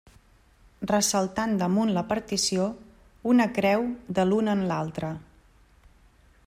Ressaltant 0.91 1.53
damunt 1.59 1.91
la 1.97 2.03
partició, 2.13 2.65
una 3.33 3.47
creu 3.59 3.87
de 4.21 4.27
l'un 4.31 4.53
en 4.55 4.67
l'altre. 4.73 5.13